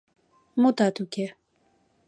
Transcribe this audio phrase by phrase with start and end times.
[0.61, 1.27] Мутат уке...